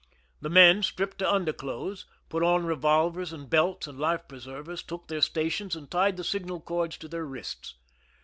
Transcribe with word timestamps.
The 0.41 0.49
men, 0.49 0.81
stripped 0.81 1.19
to 1.19 1.31
under 1.31 1.53
clothes, 1.53 2.07
put 2.27 2.41
on 2.41 2.65
revolvers 2.65 3.31
and 3.31 3.47
belts 3.47 3.85
and 3.85 3.99
life 3.99 4.27
preser 4.27 4.63
vers, 4.65 4.81
took 4.81 5.07
their 5.09 5.21
stations, 5.21 5.75
and 5.75 5.91
tied 5.91 6.17
the 6.17 6.23
signal 6.23 6.59
cords 6.59 6.97
to 6.97 7.07
their 7.07 7.23
wrists. 7.23 7.75